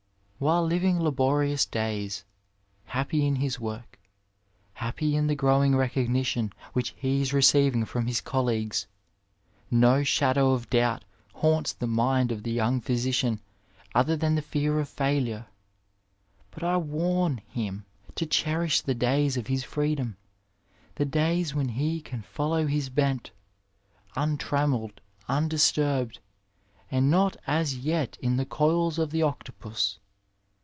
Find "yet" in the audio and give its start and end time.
27.77-28.17